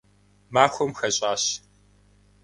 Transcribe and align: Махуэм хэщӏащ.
Махуэм 0.53 0.91
хэщӏащ. 0.97 1.43